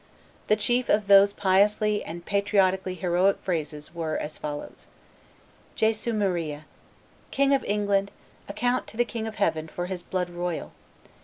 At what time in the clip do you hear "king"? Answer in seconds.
7.29-7.53, 9.05-9.27